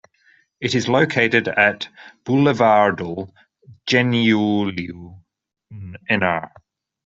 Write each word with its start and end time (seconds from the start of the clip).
It 0.59 0.73
is 0.73 0.89
located 0.89 1.47
at 1.47 1.87
Bulevardul 2.25 3.31
Geniului, 3.85 4.89
nr. 5.71 6.51